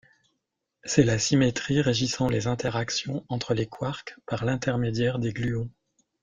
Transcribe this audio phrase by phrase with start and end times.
[0.83, 5.69] C'est la symétrie régissant les interactions entre les quarks par l'intermédiaire des gluons.